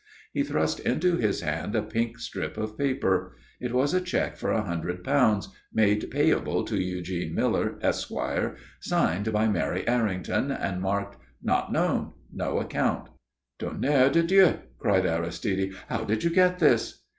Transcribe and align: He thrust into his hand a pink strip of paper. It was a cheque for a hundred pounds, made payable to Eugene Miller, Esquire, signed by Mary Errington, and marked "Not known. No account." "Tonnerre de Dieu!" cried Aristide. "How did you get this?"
He 0.33 0.41
thrust 0.41 0.79
into 0.79 1.15
his 1.17 1.41
hand 1.41 1.75
a 1.75 1.83
pink 1.83 2.17
strip 2.17 2.57
of 2.57 2.75
paper. 2.75 3.33
It 3.59 3.71
was 3.71 3.93
a 3.93 4.01
cheque 4.01 4.35
for 4.35 4.49
a 4.49 4.63
hundred 4.63 5.03
pounds, 5.03 5.49
made 5.71 6.09
payable 6.09 6.63
to 6.63 6.75
Eugene 6.81 7.35
Miller, 7.35 7.77
Esquire, 7.83 8.55
signed 8.79 9.31
by 9.31 9.47
Mary 9.47 9.87
Errington, 9.87 10.49
and 10.51 10.81
marked 10.81 11.17
"Not 11.43 11.71
known. 11.71 12.13
No 12.33 12.57
account." 12.57 13.09
"Tonnerre 13.59 14.09
de 14.11 14.23
Dieu!" 14.23 14.53
cried 14.79 15.05
Aristide. 15.05 15.75
"How 15.87 16.03
did 16.03 16.23
you 16.23 16.31
get 16.31 16.57
this?" 16.57 17.03